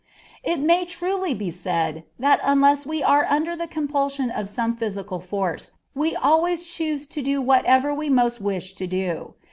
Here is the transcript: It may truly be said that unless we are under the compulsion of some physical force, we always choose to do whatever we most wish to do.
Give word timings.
It 0.43 0.57
may 0.59 0.85
truly 0.85 1.35
be 1.35 1.51
said 1.51 2.05
that 2.17 2.39
unless 2.41 2.87
we 2.87 3.03
are 3.03 3.23
under 3.25 3.55
the 3.55 3.67
compulsion 3.67 4.31
of 4.31 4.49
some 4.49 4.75
physical 4.75 5.19
force, 5.19 5.73
we 5.93 6.15
always 6.15 6.67
choose 6.73 7.05
to 7.05 7.21
do 7.21 7.39
whatever 7.39 7.93
we 7.93 8.09
most 8.09 8.41
wish 8.41 8.73
to 8.73 8.87
do. 8.87 9.35